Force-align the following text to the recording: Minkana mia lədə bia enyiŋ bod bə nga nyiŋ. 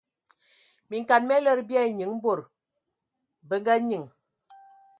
Minkana 0.93 1.27
mia 1.27 1.43
lədə 1.43 1.65
bia 1.69 1.83
enyiŋ 1.89 2.11
bod 2.23 2.41
bə 3.47 3.55
nga 3.61 3.73
nyiŋ. 3.87 4.03